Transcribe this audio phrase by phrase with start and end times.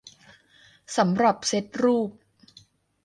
[0.97, 2.09] สำหรับเซ็ตรูป